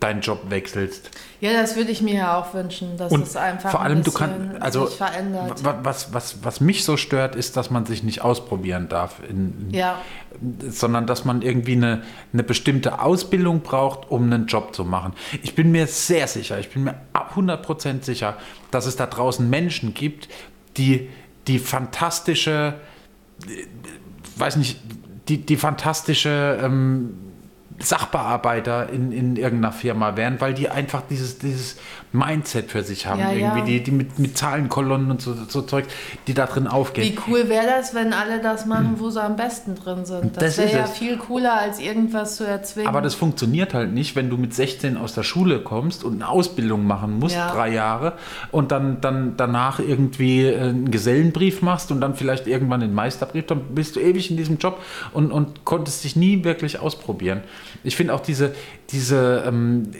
[0.00, 1.10] deinen Job wechselst.
[1.40, 4.04] Ja, das würde ich mir ja auch wünschen, dass Und es einfach vor allem ein
[4.04, 5.64] du kannst, also verändert.
[5.64, 9.68] wa- was, was, was mich so stört, ist, dass man sich nicht ausprobieren darf, in,
[9.72, 9.98] Ja,
[10.68, 12.02] sondern dass man irgendwie eine,
[12.34, 15.14] eine bestimmte Ausbildung braucht, um einen Job zu machen.
[15.42, 18.36] Ich bin mir sehr sicher, ich bin mir ab 100% sicher,
[18.70, 20.28] dass es da draußen Menschen gibt,
[20.76, 21.08] die
[21.46, 22.74] die fantastische,
[23.46, 23.66] äh,
[24.36, 24.78] weiß nicht,
[25.28, 27.16] die, die fantastische ähm,
[27.78, 31.76] Sachbearbeiter in, in irgendeiner Firma wären, weil die einfach dieses, dieses
[32.16, 33.64] Mindset für sich haben, Ja, irgendwie, ja.
[33.66, 35.84] die, die mit, mit Zahlenkolonnen und so, so Zeug,
[36.26, 37.04] die da drin aufgehen.
[37.12, 40.36] wie cool wäre das, wenn alle das machen, wo sie am besten drin sind?
[40.36, 40.92] Das Das, wäre ja es.
[40.92, 42.88] viel cooler, als irgendwas zu erzwingen.
[42.88, 46.28] Aber das funktioniert halt nicht, wenn du mit 16 aus der Schule kommst und eine
[46.28, 47.52] Ausbildung machen musst, Ja.
[47.52, 48.14] drei Jahre,
[48.50, 53.46] und dann, dann danach irgendwie äh, einen Gesellenbrief machst und dann vielleicht irgendwann den Meisterbrief,
[53.46, 54.80] dann bist du ewig in diesem Job
[55.12, 57.42] und, und konntest dich nie wirklich ausprobieren.
[57.84, 58.54] Ich finde auch diese,
[58.90, 59.90] diese, ähm,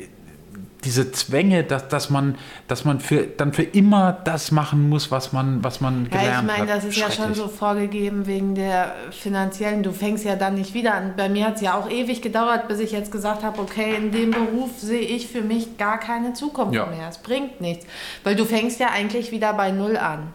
[0.86, 2.36] diese Zwänge, dass, dass man,
[2.68, 6.48] dass man für, dann für immer das machen muss, was man, was man Ja, gelernt
[6.50, 6.78] ich meine, hat.
[6.78, 9.82] das ist ja schon so vorgegeben wegen der finanziellen.
[9.82, 11.14] Du fängst ja dann nicht wieder an.
[11.16, 14.12] Bei mir hat es ja auch ewig gedauert, bis ich jetzt gesagt habe, okay, in
[14.12, 16.86] dem Beruf sehe ich für mich gar keine Zukunft Ja.
[16.86, 17.08] mehr.
[17.10, 17.84] Es bringt nichts.
[18.24, 20.28] Weil du fängst ja eigentlich wieder bei Null an.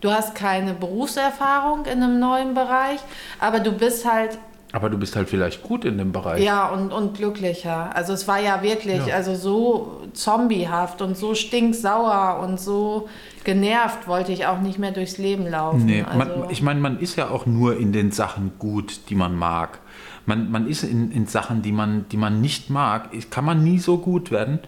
[0.00, 3.00] Du hast keine Berufserfahrung in einem neuen Bereich,
[3.38, 4.38] aber du bist halt
[4.76, 6.44] Aber du bist halt vielleicht gut in dem Bereich.
[6.44, 7.96] ja, und, und glücklicher.
[7.96, 9.14] Also es war ja wirklich, Ja.
[9.14, 13.08] also so zombiehaft und so stinksauer und so
[13.44, 15.86] genervt wollte ich auch nicht mehr durchs Leben laufen.
[15.86, 19.14] Nee, also, man, ich meine, man ist ja auch nur in den Sachen gut, die
[19.14, 19.78] man mag.
[20.26, 23.78] Man, man ist in, in Sachen, die man, die man nicht mag, kann man nie
[23.78, 24.58] so gut werden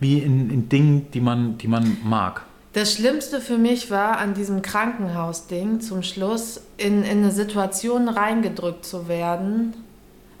[0.00, 2.42] wie in, in Dingen, die man, die man mag.
[2.78, 8.84] Das Schlimmste für mich war an diesem Krankenhausding zum Schluss in, in eine Situation reingedrückt
[8.84, 9.74] zu werden.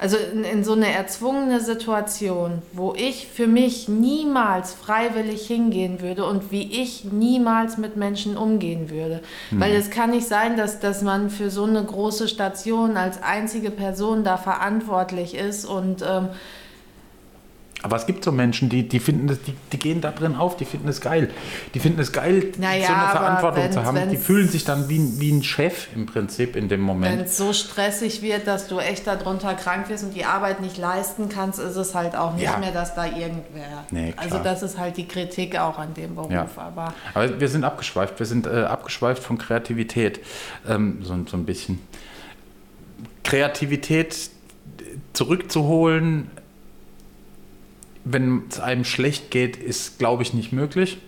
[0.00, 6.24] Also in, in so eine erzwungene Situation, wo ich für mich niemals freiwillig hingehen würde
[6.26, 9.20] und wie ich niemals mit Menschen umgehen würde.
[9.50, 13.72] Weil es kann nicht sein, dass, dass man für so eine große Station als einzige
[13.72, 16.28] Person da verantwortlich ist und ähm,
[17.82, 20.56] Aber es gibt so Menschen, die, die finden das, die, die gehen da drin auf,
[20.56, 21.30] die finden es geil.
[21.74, 24.10] Die finden es geil, Naja, so eine Verantwortung zu haben.
[24.10, 27.22] Die fühlen sich dann wie, ein- wie ein Chef im Prinzip in dem Wenn Moment.
[27.26, 31.28] es so stressig wird, dass du echt darunter krank wirst und die Arbeit nicht leisten
[31.28, 32.58] kannst, ist es halt auch nicht Ja.
[32.58, 33.84] mehr, dass da irgendwer.
[33.92, 36.32] Nee, also das ist halt die Kritik auch an dem Beruf.
[36.32, 36.48] Ja.
[36.56, 38.18] Aber Aber wir sind abgeschweift.
[38.18, 40.18] Wir sind äh, abgeschweift von Kreativität.
[40.68, 41.78] Ähm, so, so ein bisschen.
[43.22, 44.30] Kreativität
[45.12, 46.30] zurückzuholen,
[48.12, 50.98] wenn es einem schlecht geht, ist, glaube ich, nicht möglich.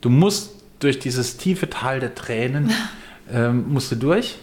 [0.00, 2.72] Du musst durch dieses tiefe Tal der Tränen,
[3.32, 4.38] ähm, musst du durch.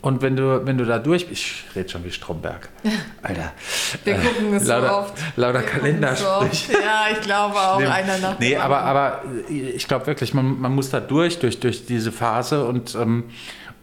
[0.00, 2.68] Und wenn du, wenn du da durch ich rede schon wie Stromberg.
[3.22, 3.52] Alter.
[4.02, 5.14] wir gucken es lauter, so oft.
[5.36, 6.72] Lauter es so oft.
[6.72, 7.92] Ja, ich glaube auch Schlimm.
[7.92, 11.86] einer nach Nee, aber, aber ich glaube wirklich, man, man muss da durch, durch, durch
[11.86, 13.24] diese Phase und, ähm,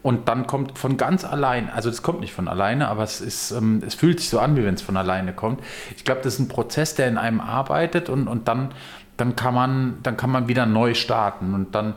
[0.02, 3.50] und dann kommt von ganz allein, also es kommt nicht von alleine, aber es, ist,
[3.50, 5.60] ähm, es fühlt sich so an, wie wenn es von alleine kommt.
[5.96, 8.72] Ich glaube, das ist ein Prozess, der in einem arbeitet und, und dann,
[9.16, 11.94] dann, kann man, dann kann man wieder neu starten und dann,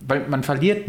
[0.00, 0.88] weil man verliert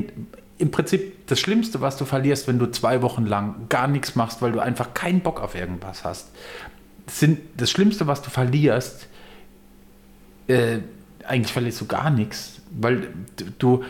[0.57, 4.41] im Prinzip das Schlimmste, was du verlierst, wenn du zwei Wochen lang gar nichts machst,
[4.41, 6.29] weil du einfach keinen Bock auf irgendwas hast.
[7.07, 9.07] Sind das Schlimmste, was du verlierst,
[10.47, 10.79] äh,
[11.27, 13.07] eigentlich verlierst du gar nichts, weil
[13.59, 13.83] du,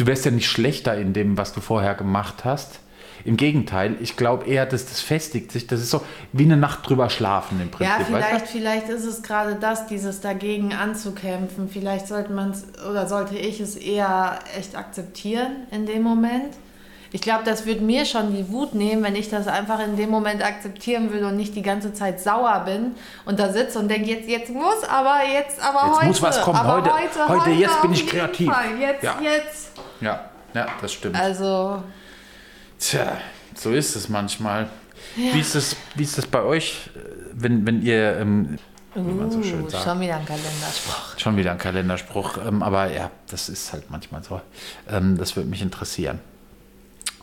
[0.00, 2.80] du wirst ja nicht schlechter in dem, was du vorher gemacht hast.
[3.22, 5.66] Im Gegenteil, ich glaube eher, dass das festigt sich.
[5.66, 6.00] Das ist so
[6.32, 7.98] wie eine Nacht drüber schlafen im Prinzip.
[7.98, 11.68] Ja, vielleicht, weißt vielleicht ist es gerade das, dieses dagegen anzukämpfen.
[11.68, 16.54] Vielleicht sollte man es oder sollte ich es eher echt akzeptieren in dem Moment.
[17.12, 20.08] Ich glaube, das würde mir schon die Wut nehmen, wenn ich das einfach in dem
[20.10, 22.92] Moment akzeptieren würde und nicht die ganze Zeit sauer bin
[23.26, 26.06] und da sitze und denke, jetzt, jetzt muss aber, jetzt aber Jetzt heute.
[26.06, 26.64] muss was kommen.
[26.66, 28.50] Heute- heute, heute, jetzt bin ich kreativ.
[28.50, 28.78] Fall.
[28.80, 29.18] Jetzt, Ja.
[29.20, 29.72] jetzt.
[30.00, 31.16] Ja, ja, das stimmt.
[31.16, 31.82] Also,
[32.80, 33.18] Tja,
[33.54, 34.68] so ist es manchmal.
[35.14, 36.90] Wie, ist es, wie ist es bei euch,
[37.32, 38.58] wenn, wenn ihr, ähm,
[38.94, 41.18] wie man so schön uh, sagt, schon wieder ein Kalenderspruch.
[41.18, 44.40] Schon wieder ein Kalenderspruch, ähm, aber ja, das ist halt manchmal so.
[44.88, 46.20] Ähm, das würde mich interessieren.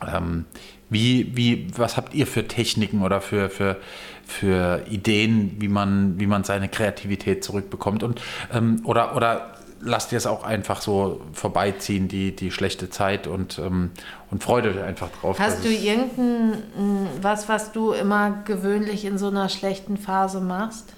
[0.06, 0.46] Ähm,
[0.90, 3.78] wie, wie, was habt ihr für Techniken oder für, für,
[4.26, 8.04] für Ideen, wie man, wie man seine Kreativität zurückbekommt?
[8.04, 8.22] Und,
[8.54, 13.60] ähm, oder, oder lasst ihr es auch einfach so vorbeiziehen, die, die schlechte Zeit und,
[13.60, 13.92] ähm,
[14.32, 15.40] und freut euch einfach drauf.
[15.40, 20.94] Hast du irgendein m, was, was du immer gewöhnlich in so einer schlechten Phase machst?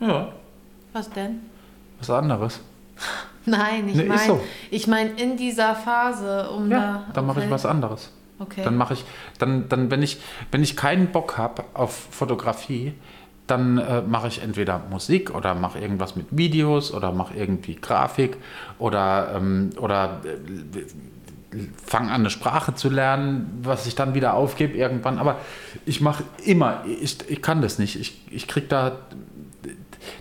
[0.00, 0.32] Ja,
[0.92, 1.40] Was denn?
[2.00, 2.60] was anderes.
[3.46, 4.40] Nein, ich Nee, meine, so.
[4.70, 7.12] ich meine in dieser Phase, um Ja, da.
[7.14, 8.10] dann mache ich was anderes.
[8.38, 8.62] Okay.
[8.64, 9.04] Dann mache ich,
[9.38, 10.18] dann, dann, wenn ich,
[10.50, 12.94] wenn ich keinen Bock habe auf Fotografie,
[13.46, 18.36] dann äh, mache ich entweder Musik oder mache irgendwas mit Videos oder mache irgendwie Grafik
[18.78, 24.76] oder, ähm, oder äh, fange an, eine Sprache zu lernen, was ich dann wieder aufgebe
[24.76, 25.18] irgendwann.
[25.18, 25.36] Aber
[25.84, 28.00] ich mache immer, ich, ich kann das nicht.
[28.00, 28.92] Ich, ich kriege da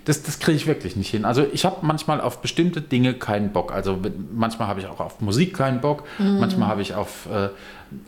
[0.05, 1.25] das, das kriege ich wirklich nicht hin.
[1.25, 3.71] Also ich habe manchmal auf bestimmte Dinge keinen Bock.
[3.73, 3.99] Also
[4.31, 6.39] manchmal habe ich auch auf Musik keinen Bock, mhm.
[6.39, 7.49] manchmal habe ich auf, äh,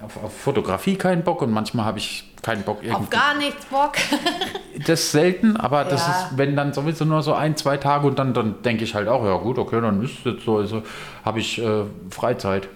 [0.04, 3.04] auf, auf, Fotografie keinen Bock und manchmal habe ich keinen Bock irgendwie.
[3.04, 3.94] Auf gar nichts Bock.
[4.86, 6.14] das ist selten, aber das ja.
[6.14, 9.08] ist, wenn dann sowieso nur so ein, zwei Tage und dann, dann denke ich halt
[9.08, 10.84] auch, ja gut, okay, dann ist es jetzt so, also
[11.24, 12.70] habe ich äh, Freizeit.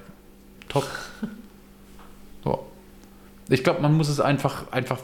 [0.70, 0.86] Top.
[2.44, 2.66] so.
[3.50, 5.00] Ich glaube, man muss es einfach, einfach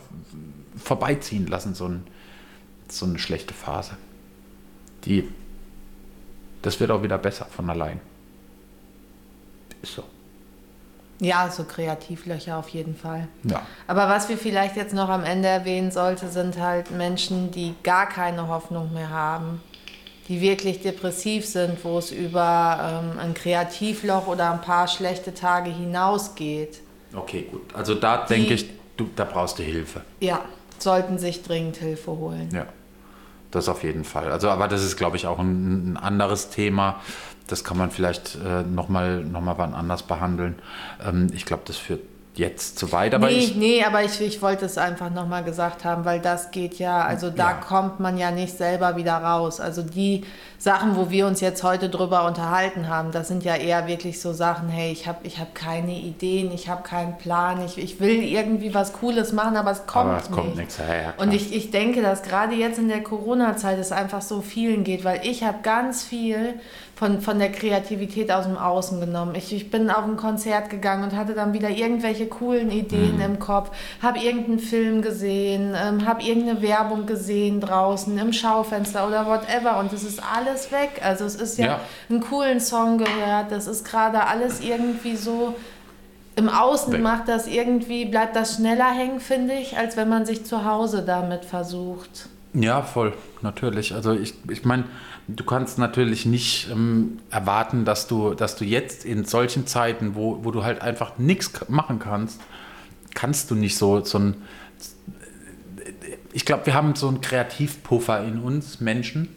[0.77, 2.03] vorbeiziehen lassen, so ein
[2.97, 3.97] so eine schlechte Phase.
[5.05, 5.29] Die,
[6.61, 7.99] das wird auch wieder besser von allein.
[9.81, 10.03] Ist so.
[11.19, 13.27] Ja, so Kreativlöcher auf jeden Fall.
[13.43, 13.61] Ja.
[13.87, 18.09] Aber was wir vielleicht jetzt noch am Ende erwähnen sollten, sind halt Menschen, die gar
[18.09, 19.61] keine Hoffnung mehr haben,
[20.27, 25.69] die wirklich depressiv sind, wo es über ähm, ein Kreativloch oder ein paar schlechte Tage
[25.69, 26.81] hinausgeht.
[27.13, 27.73] Okay, gut.
[27.73, 30.01] Also da denke ich, du, da brauchst du Hilfe.
[30.19, 30.41] Ja,
[30.79, 32.49] sollten sich dringend Hilfe holen.
[32.53, 32.65] Ja.
[33.53, 34.31] Das auf jeden Fall.
[34.31, 36.99] Also, aber das ist, glaube ich, auch ein, ein anderes Thema.
[37.45, 40.55] Das kann man vielleicht äh, nochmal noch mal wann anders behandeln.
[41.05, 42.01] Ähm, ich glaube, das führt
[42.35, 43.13] jetzt zu weit.
[43.13, 46.51] Aber nee, ich, nee, aber ich, ich wollte es einfach nochmal gesagt haben, weil das
[46.51, 47.53] geht ja, also da ja.
[47.53, 49.59] kommt man ja nicht selber wieder raus.
[49.59, 50.23] Also die
[50.57, 54.33] Sachen, wo wir uns jetzt heute drüber unterhalten haben, das sind ja eher wirklich so
[54.33, 58.23] Sachen, hey, ich habe ich hab keine Ideen, ich habe keinen Plan, ich, ich will
[58.23, 60.39] irgendwie was Cooles machen, aber es kommt aber es nicht.
[60.39, 60.77] Kommt nichts.
[60.77, 64.41] Ja, ja, Und ich, ich denke, dass gerade jetzt in der Corona-Zeit es einfach so
[64.41, 66.55] vielen geht, weil ich habe ganz viel
[66.95, 69.33] von, von der Kreativität aus dem Außen genommen.
[69.35, 73.21] Ich, ich bin auf ein Konzert gegangen und hatte dann wieder irgendwelche coolen Ideen mhm.
[73.21, 79.25] im Kopf, habe irgendeinen Film gesehen, ähm, habe irgendeine Werbung gesehen draußen im Schaufenster oder
[79.25, 81.01] whatever und das ist alles weg.
[81.03, 81.79] Also es ist ja, ja.
[82.09, 85.55] einen coolen Song gehört, das ist gerade alles irgendwie so
[86.35, 90.45] im Außen macht das irgendwie, bleibt das schneller hängen, finde ich, als wenn man sich
[90.45, 92.27] zu Hause damit versucht.
[92.53, 93.93] Ja, voll, natürlich.
[93.93, 94.85] Also ich, ich meine,
[95.27, 100.43] du kannst natürlich nicht ähm, erwarten, dass du, dass du jetzt in solchen Zeiten, wo,
[100.43, 102.39] wo du halt einfach nichts machen kannst,
[103.15, 104.35] kannst du nicht so, so ein.
[106.31, 109.29] Ich glaube, wir haben so einen Kreativpuffer in uns Menschen.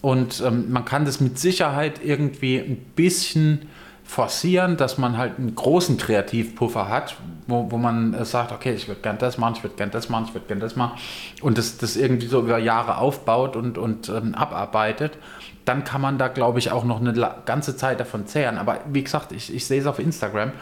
[0.00, 3.68] Und ähm, man kann das mit Sicherheit irgendwie ein bisschen
[4.04, 8.86] forcieren, dass man halt einen großen Kreativpuffer hat, wo, wo man äh, sagt, okay, ich
[8.86, 10.98] würde gern das machen, ich würde gern das machen, ich würde gern das machen
[11.40, 15.18] und das, das irgendwie so über Jahre aufbaut und, und ähm, abarbeitet,
[15.64, 17.14] dann kann man da, glaube ich, auch noch eine
[17.46, 18.58] ganze Zeit davon zehren.
[18.58, 20.52] Aber wie gesagt, ich, ich sehe es auf Instagram,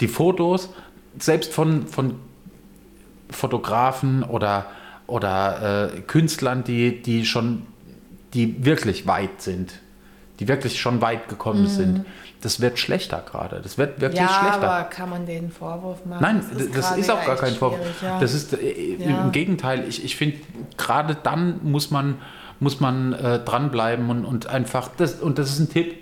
[0.00, 0.70] die Fotos,
[1.18, 2.16] selbst von, von
[3.30, 4.66] Fotografen oder,
[5.06, 7.62] oder äh, Künstlern, die, die schon,
[8.34, 9.72] die wirklich weit sind,
[10.38, 11.68] die wirklich schon weit gekommen mhm.
[11.68, 12.04] sind,
[12.40, 13.60] das wird schlechter gerade.
[13.60, 14.70] Das wird wirklich ja, schlechter.
[14.70, 16.22] Aber kann man den Vorwurf machen?
[16.22, 18.02] Nein, das ist, das ist auch gar kein Vorwurf.
[18.02, 18.18] Ja.
[18.18, 19.22] Das ist äh, ja.
[19.22, 19.84] im Gegenteil.
[19.88, 20.38] Ich, ich finde,
[20.76, 22.16] gerade dann muss man,
[22.58, 25.98] muss man äh, dranbleiben und, und einfach, das, und das ist ein Tipp,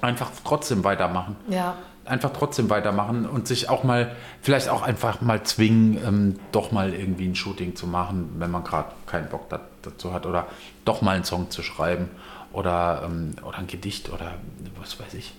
[0.00, 1.36] einfach trotzdem weitermachen.
[1.48, 1.76] Ja.
[2.04, 6.94] Einfach trotzdem weitermachen und sich auch mal, vielleicht auch einfach mal zwingen, ähm, doch mal
[6.94, 9.48] irgendwie ein Shooting zu machen, wenn man gerade keinen Bock
[9.82, 10.46] dazu hat oder
[10.86, 12.08] doch mal einen Song zu schreiben
[12.52, 14.34] oder, ähm, oder ein Gedicht oder
[14.80, 15.34] was weiß ich.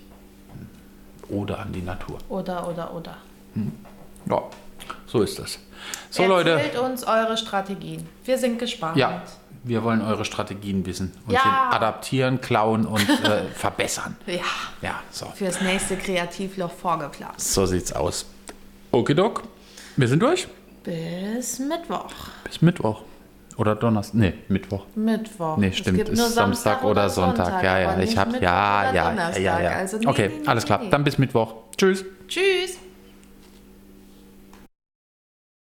[1.30, 2.18] Oder an die Natur.
[2.28, 3.16] Oder, oder, oder.
[3.54, 3.72] Hm.
[4.28, 4.42] Ja,
[5.06, 5.58] so ist das.
[6.10, 6.82] So, Erzählt Leute.
[6.82, 8.08] uns eure Strategien.
[8.24, 8.96] Wir sind gespannt.
[8.96, 9.22] Ja,
[9.62, 11.70] wir wollen eure Strategien wissen und ja.
[11.70, 14.16] adaptieren, klauen und äh, verbessern.
[14.26, 14.40] Ja.
[14.82, 15.26] Ja, so.
[15.34, 17.40] Fürs nächste Kreativloch vorgeplant.
[17.40, 18.26] So sieht's aus.
[18.90, 19.42] Okidok,
[19.96, 20.48] wir sind durch.
[20.82, 22.10] Bis Mittwoch.
[22.44, 23.02] Bis Mittwoch.
[23.60, 24.18] Oder Donnerstag?
[24.18, 24.86] Nee, Mittwoch.
[24.94, 25.58] Mittwoch.
[25.58, 25.98] Nee, stimmt.
[26.08, 27.46] Ist Samstag, Samstag oder Sonntag.
[27.46, 27.62] Sonntag.
[27.62, 29.70] Ja, ja, ich habe ja, ja, ja, ja, ja.
[29.72, 30.80] Also nee, okay, nee, nee, alles klar.
[30.90, 31.56] Dann bis Mittwoch.
[31.76, 32.02] Tschüss.
[32.26, 32.78] Tschüss.